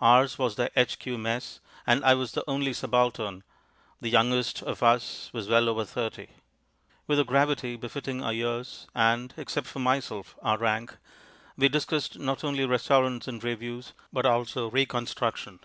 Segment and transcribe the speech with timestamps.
[0.00, 1.18] Ours was the H.Q.
[1.18, 3.44] Mess, and I was the only subaltern;
[4.00, 6.28] the youngest of us was well over thirty.
[7.06, 10.96] With a gravity befitting our years and (except for myself) our rank,
[11.58, 15.60] we discussed not only restaurants and revues, but also Reconstruction.